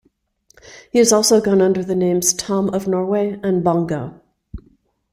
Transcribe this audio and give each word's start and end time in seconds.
He 0.91 0.97
has 0.97 1.13
also 1.13 1.39
gone 1.39 1.61
under 1.61 1.83
the 1.83 1.93
names 1.95 2.33
Tom 2.33 2.69
of 2.69 2.87
Norway 2.87 3.39
and 3.43 3.63
Bongo. 3.63 4.19